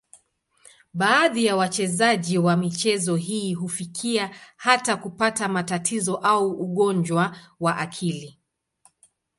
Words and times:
Baadhi 0.93 1.45
ya 1.45 1.55
wachezaji 1.55 2.37
wa 2.37 2.57
michezo 2.57 3.15
hii 3.15 3.53
hufikia 3.53 4.35
hata 4.57 4.97
kupata 4.97 5.47
matatizo 5.47 6.15
au 6.15 6.51
ugonjwa 6.51 7.37
wa 7.59 7.77
akili. 7.77 8.39